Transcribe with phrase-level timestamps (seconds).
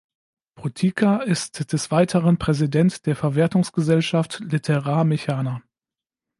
[0.55, 5.61] Potyka ist des Weiteren Präsident der Verwertungsgesellschaft Literar-Mechana.